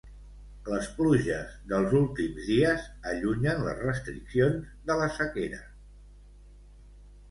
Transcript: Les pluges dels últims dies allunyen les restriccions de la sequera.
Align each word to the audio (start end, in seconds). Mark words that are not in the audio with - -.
Les 0.69 0.87
pluges 0.99 1.51
dels 1.73 1.93
últims 1.99 2.49
dies 2.53 2.89
allunyen 3.13 3.63
les 3.69 3.81
restriccions 3.87 4.75
de 4.91 5.01
la 5.05 5.15
sequera. 5.23 5.65